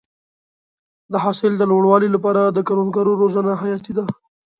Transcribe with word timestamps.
د 1.11 1.13
حاصل 1.23 1.51
د 1.57 1.63
لوړوالي 1.71 2.09
لپاره 2.15 2.41
د 2.45 2.59
کروندګرو 2.67 3.13
روزنه 3.21 3.51
حیاتي 3.61 3.91
ده. 3.97 4.05